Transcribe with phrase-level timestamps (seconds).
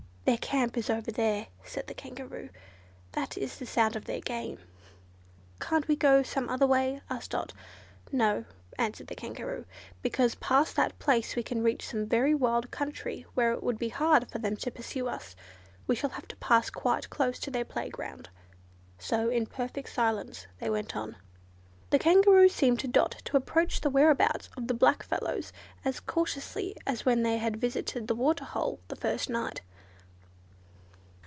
[0.23, 2.51] "Their camp is over there," said the Kangaroo,
[3.13, 4.59] "that is the sound of their game."
[5.59, 7.51] "Can't we go some other way?" asked Dot.
[8.13, 8.45] "No,"
[8.77, 9.65] answered the Kangaroo,
[10.01, 13.89] "because past that place we can reach some very wild country where it would be
[13.89, 15.35] hard for them to pursue us.
[15.85, 18.29] We shall have to pass quite close to their playground."
[18.99, 21.17] So in perfect silence they went on.
[21.89, 25.51] The Kangaroo seemed to Dot to approach the whereabouts of the black fellows
[25.83, 29.59] as cautiously as when they had visited the water hole the first night.